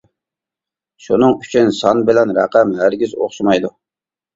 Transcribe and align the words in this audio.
شۇنىڭ 1.09 1.37
ئۈچۈن 1.43 1.71
سان 1.83 2.03
بىلەن 2.11 2.37
رەقەم 2.41 2.77
ھەرگىز 2.83 3.19
ئوخشىمايدۇ. 3.23 3.77